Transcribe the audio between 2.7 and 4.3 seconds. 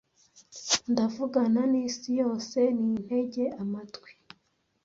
nintege amatwi